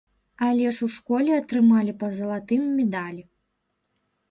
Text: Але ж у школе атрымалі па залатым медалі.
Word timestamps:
Але 0.45 0.71
ж 0.77 0.87
у 0.87 0.89
школе 0.93 1.31
атрымалі 1.41 1.95
па 2.01 2.07
залатым 2.21 2.61
медалі. 2.81 3.23